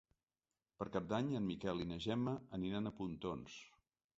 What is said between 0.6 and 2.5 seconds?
Per Cap d'Any en Miquel i na Gemma